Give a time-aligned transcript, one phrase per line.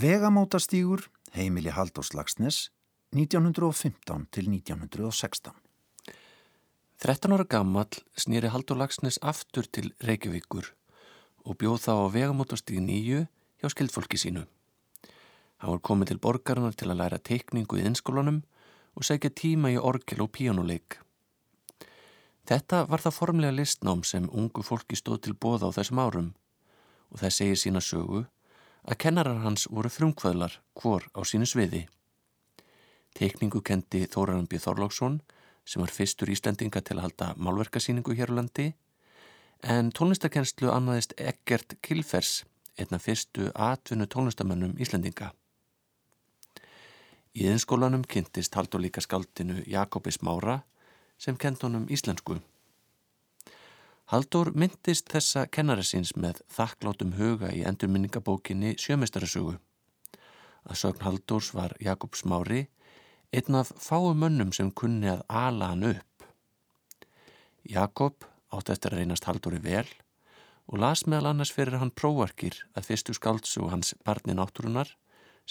[0.00, 1.00] Vegamótastígur
[1.32, 2.70] heimili Haldós Lagsnes
[3.16, 5.52] 1915 til 1916
[7.00, 10.68] 13 ára gammal snýri Haldur Lagsnes aftur til Reykjavíkur
[11.48, 14.44] og bjóð þá á vegamótastíg nýju hjá skildfólki sínu.
[15.64, 18.44] Hann var komið til borgarinnar til að læra teikningu í innskólanum
[19.00, 21.00] og segja tíma í orgel og píjónuleik.
[22.44, 26.34] Þetta var það formlega listnám sem ungu fólki stóð til bóða á þessum árum
[27.08, 28.26] og það segir sína sögu
[28.86, 31.86] að kennarar hans voru frumkvöðlar hvor á sínu sviði.
[33.16, 34.60] Tekningu kendi Þóraran B.
[34.62, 35.20] Þorlóksson
[35.66, 38.68] sem var fyrstur íslendinga til að halda málverkasíningu hér á landi
[39.66, 42.44] en tónlistakennslu annaðist Eggert Kilfers,
[42.78, 45.32] einna fyrstu atvinnu tónlistamönnum íslendinga.
[47.36, 50.60] Í einskólanum kynntist Haldur líka skaldinu Jakobis Mára
[51.18, 52.38] sem kent honum íslensku.
[54.06, 59.56] Haldur myndist þessa kennaresins með þakklátum huga í endurminningabókinni Sjömestarasögu.
[60.62, 62.68] Að sögn Haldurs var Jakobs Mári
[63.34, 66.28] einn af fáu mönnum sem kunni að ala hann upp.
[67.66, 69.88] Jakob átt eftir að reynast Halduri vel
[70.70, 74.94] og las meðal annars fyrir hann próvarkir að fyrstu skaldsu hans barni náttúrunar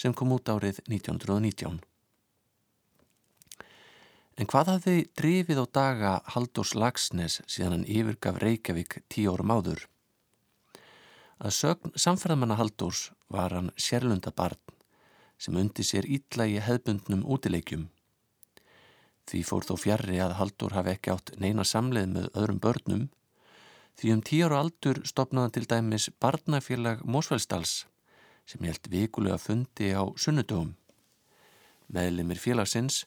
[0.00, 1.76] sem kom út árið 1919.
[4.36, 9.86] En hvað hafði drifið á daga Haldurs Lagsnes síðan hann yfirgaf Reykjavík tíu árum áður?
[11.40, 14.60] Að sögn samferðamanna Haldurs var hann sérlunda barn
[15.40, 17.88] sem undi sér ítla í hefbundnum útileikjum.
[19.26, 23.02] Því fór þó fjarrri að Haldur hafi ekki átt neina samleið með öðrum börnum
[23.96, 27.86] því um tíu ára aldur stopnaði til dæmis barnafélag Mósfælstals
[28.46, 30.74] sem held vikulega fundi á sunnudögum.
[31.88, 33.04] Meðlimir félagsins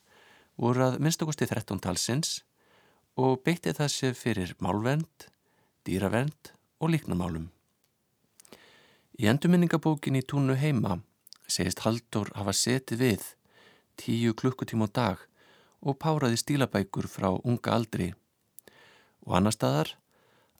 [0.59, 2.41] voru að minnstakosti 13 talsins
[3.19, 5.29] og beitti það sér fyrir málvend,
[5.87, 7.47] dýravend og líknamálum.
[9.19, 10.99] Í endurminningabókin í túnu heima
[11.47, 13.25] segist Haldur hafa setið við
[13.99, 15.25] tíu klukkutíma á dag
[15.79, 18.13] og páraði stílabækur frá unga aldri
[19.25, 19.95] og annar staðar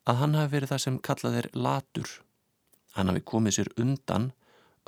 [0.07, 2.09] að hann hafi verið það sem kallað er latur.
[2.96, 4.31] Hann hafi komið sér undan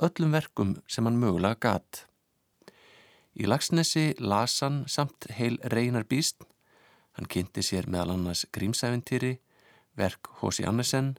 [0.02, 2.06] öllum verkum sem hann mögulega gatt.
[3.38, 6.44] Í lagsnesi las hann samt heil reynar býst.
[7.16, 9.38] Hann kynnti sér meðal annars grímsæventýri,
[9.96, 10.66] verk H.C.
[10.68, 11.14] Annesen,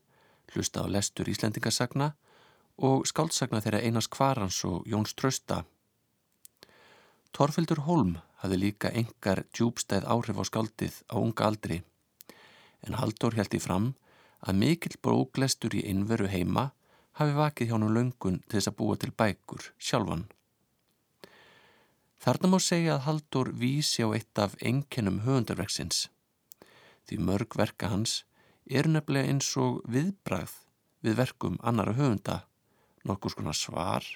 [0.53, 2.13] hlusta á lestur Íslendingasagna
[2.77, 5.63] og skáldsagna þeirra Einars Kvarans og Jóns Trösta.
[7.33, 11.83] Torfildur Holm hafði líka engar djúbstæð áhrif á skáldið á unga aldri
[12.87, 13.91] en Haldur held í fram
[14.43, 16.69] að mikill bróglestur í innveru heima
[17.19, 20.25] hafi vakið hjá hann löngun til þess að búa til bækur sjálfan.
[22.23, 26.05] Þarna má segja að Haldur vísi á eitt af enkenum höfundarverksins.
[27.03, 28.21] Því mörg verka hans
[28.63, 30.53] er nefnilega eins og viðbrað
[31.03, 32.37] við verkum annara höfunda,
[33.03, 34.07] nokkur skona svar,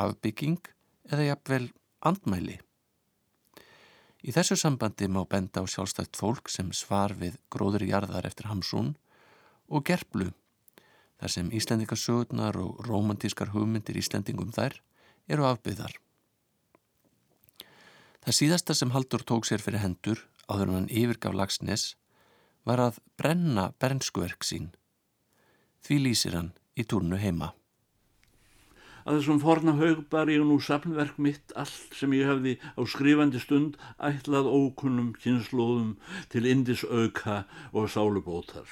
[0.00, 0.62] afbygging
[1.10, 1.66] eða jafnvel
[2.00, 2.54] andmæli.
[4.24, 8.48] Í þessu sambandi má benda á sjálfstætt fólk sem svar við gróður í jarðar eftir
[8.48, 8.94] Hamsun
[9.68, 10.30] og gerplu,
[11.20, 14.78] þar sem Íslendingasögurnar og romantískar hugmyndir Íslendingum þær
[15.28, 16.01] eru afbyggðar.
[18.22, 21.86] Það síðasta sem Haldur tók sér fyrir hendur áður en hann yfirgaf lagsnes
[22.62, 24.68] var að brenna bernskuverk sín.
[25.82, 27.50] Því lýsir hann í túrnu heima.
[29.02, 33.42] Að þessum forna haug bar ég nú sapnverk mitt allt sem ég hefði á skrifandi
[33.42, 35.96] stund ætlað ókunnum kynnslóðum
[36.30, 37.42] til indis auka
[37.74, 38.68] og sálubótar.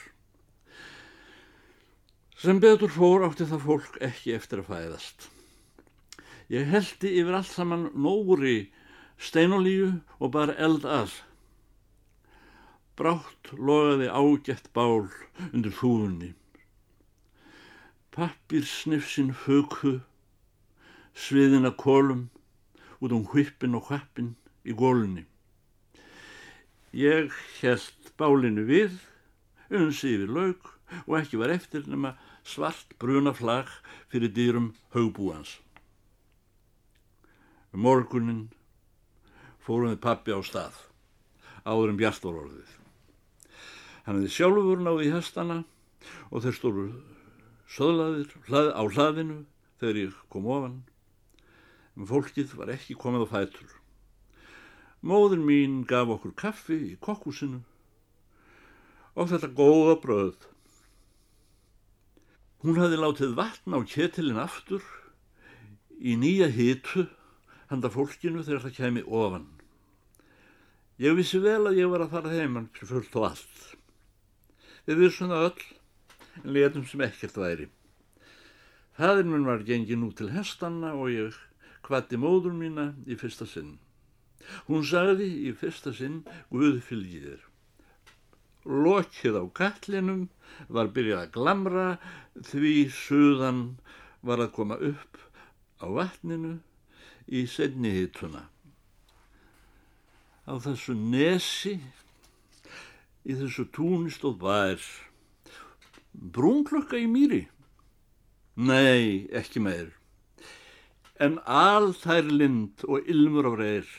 [2.38, 5.26] Sem betur fór átti það fólk ekki eftir að fæðast.
[6.54, 8.70] Ég heldi yfir allt saman nóri
[9.20, 11.12] steinolíu og bara eld að.
[12.96, 15.08] Brátt logaði ágætt bál
[15.52, 16.34] undir húfunni.
[18.10, 20.00] Pappir snifsin höku,
[21.14, 22.28] sviðina kolum,
[23.00, 25.24] út um hvippin og hvappin í gólunni.
[26.92, 27.30] Ég
[27.60, 28.98] held bálinu við,
[29.70, 30.72] unsi yfir laug
[31.06, 33.68] og ekki var eftir nema svart bruna flag
[34.10, 35.60] fyrir dýrum haugbúans.
[37.70, 38.48] Um morgunin
[39.70, 40.74] fórum við pappi á stað,
[41.62, 42.70] áður en bjart var orðið.
[44.02, 45.58] Hann hefði sjálfur náði í hestana
[46.30, 46.86] og þeir stóru
[47.70, 49.36] söðlaðir hlað, á hlaðinu
[49.78, 50.80] þegar ég kom ofan,
[51.94, 53.76] en fólkið var ekki komið á fætur.
[55.06, 57.62] Móður mín gaf okkur kaffi í kokkúsinu
[59.14, 60.48] og þetta góða bröð.
[62.66, 64.82] Hún hafði látið vatn á ketilin aftur
[66.02, 67.06] í nýja hitu
[67.70, 69.46] handa fólkinu þegar það kemi ofan.
[71.00, 73.60] Ég vissi vel að ég var að fara heimann fyrir fullt og allt.
[74.84, 75.62] Við vissum það öll,
[76.42, 77.68] en letum sem ekkert væri.
[78.98, 81.38] Þaðir minn var gengin út til hestanna og ég
[81.86, 83.78] kvatti móður mína í fyrsta sinn.
[84.68, 86.20] Hún sagði í fyrsta sinn
[86.52, 87.40] Guð fylgir.
[88.68, 90.26] Lokið á kallinum
[90.68, 91.88] var byrjað að glamra
[92.44, 93.64] því suðan
[94.20, 95.16] var að koma upp
[95.80, 96.58] á vatninu
[97.24, 98.50] í senni hittuna.
[100.50, 101.76] Á þessu nesi,
[103.22, 104.86] í þessu túni stóð bær,
[106.10, 107.44] brúnklokka í mýri.
[108.58, 109.92] Nei, ekki meir.
[111.22, 113.94] En alþær lind og ilmur á reyr.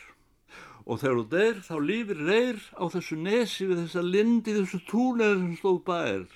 [0.83, 4.83] Og þegar þú deyr, þá lífir reyr á þessu nesi við þessa lind í þessu
[4.91, 6.27] túni sem stóð bær.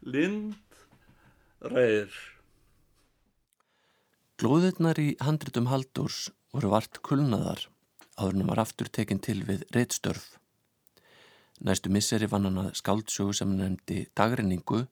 [0.00, 0.56] Lind,
[1.60, 2.20] reyr.
[4.40, 7.66] Glóðurnar í handritum Haldurs voru vart kulnaðar
[8.16, 10.36] áður en var aftur tekinn til við reittstörf.
[11.60, 14.82] Næstu misseri vann hann að skáldsögu sem nefndi dagrenningu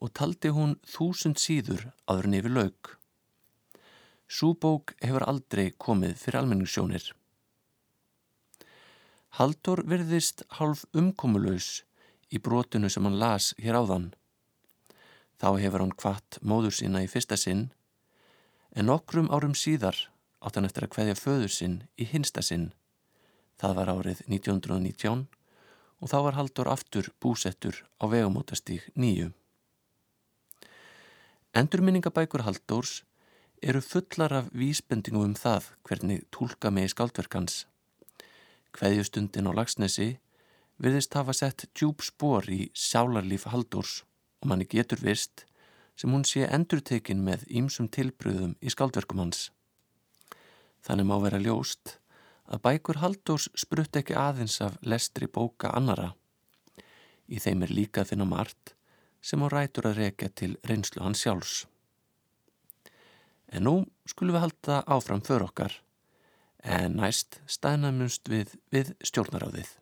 [0.00, 2.92] og taldi hún þúsund síður áður en yfir laug.
[4.30, 7.10] Súbók hefur aldrei komið fyrir almenningssjónir.
[9.38, 11.82] Haldur virðist hálf umkomulös
[12.30, 14.08] í brotinu sem hann las hér áðan.
[15.40, 17.68] Þá hefur hann kvart móður sína í fyrsta sinn
[18.70, 19.98] en nokkrum árum síðar
[20.40, 22.70] átt hann eftir að hveðja föður sinn í hinsta sinn.
[23.60, 25.26] Það var árið 1919
[26.00, 29.30] og þá var Haldur aftur búsettur á vegamótastík nýju.
[31.52, 33.02] Endurminningabækur Haldurs
[33.62, 37.66] eru fullar af vísbendingum um það hvernig tólka með skaldverkans.
[38.72, 40.08] Hveðjustundin á Lagsnesi
[40.80, 44.04] virðist hafa sett djúb spór í sálarlíf Haldurs
[44.40, 45.44] og manni getur vist
[45.98, 49.50] sem hún sé endurtekin með ýmsum tilbröðum í skaldverkum hans.
[50.86, 51.96] Þannig má vera ljóst
[52.50, 56.14] að bækur Haldurs sprutt ekki aðeins af lestri bóka annara.
[57.30, 58.74] Í þeim er líka þinn á margt
[59.22, 61.66] sem á rætur að rekja til reynslu hans sjálfs.
[63.50, 63.74] En nú
[64.08, 65.76] skulum við halda áfram för okkar
[66.64, 69.79] en næst stæðnamjumst við við stjórnaráðið.